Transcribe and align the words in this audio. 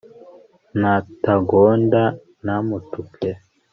natagonda 0.79 2.01
namutuke 2.45 3.29